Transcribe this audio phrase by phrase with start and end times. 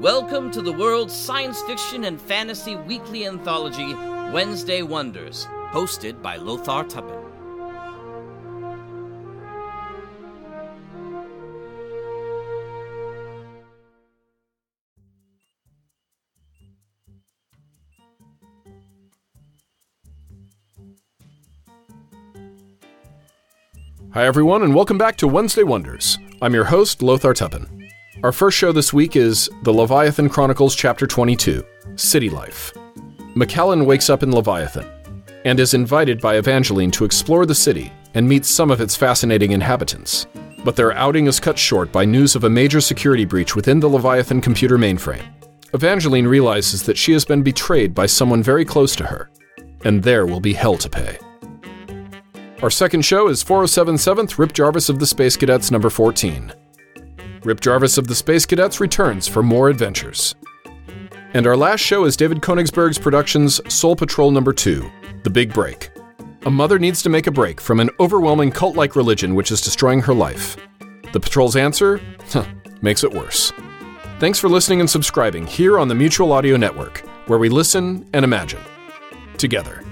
[0.00, 3.94] Welcome to the world's science fiction and fantasy weekly anthology,
[4.32, 7.24] Wednesday Wonders, hosted by Lothar Tuppan.
[24.12, 26.18] Hi, everyone, and welcome back to Wednesday Wonders.
[26.40, 27.77] I'm your host, Lothar Tuppan.
[28.24, 31.64] Our first show this week is The Leviathan Chronicles, Chapter 22
[31.94, 32.72] City Life.
[33.36, 34.90] Macallan wakes up in Leviathan
[35.44, 39.52] and is invited by Evangeline to explore the city and meet some of its fascinating
[39.52, 40.26] inhabitants.
[40.64, 43.88] But their outing is cut short by news of a major security breach within the
[43.88, 45.24] Leviathan computer mainframe.
[45.72, 49.30] Evangeline realizes that she has been betrayed by someone very close to her,
[49.84, 51.18] and there will be hell to pay.
[52.62, 56.52] Our second show is 4077th Rip Jarvis of the Space Cadets number 14.
[57.48, 60.34] Rip Jarvis of the Space Cadets returns for more adventures.
[61.32, 64.90] And our last show is David Konigsberg's Productions Soul Patrol number 2,
[65.22, 65.88] The Big Break.
[66.44, 69.62] A mother needs to make a break from an overwhelming cult like religion which is
[69.62, 70.58] destroying her life.
[71.14, 72.02] The patrol's answer?
[72.28, 72.44] Huh,
[72.82, 73.50] makes it worse.
[74.18, 78.26] Thanks for listening and subscribing here on the Mutual Audio Network, where we listen and
[78.26, 78.60] imagine
[79.38, 79.82] together.